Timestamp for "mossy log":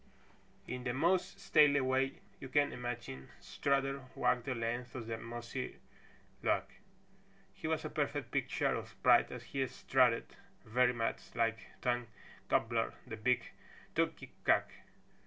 5.21-6.63